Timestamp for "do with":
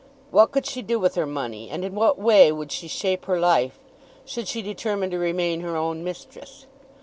0.81-1.13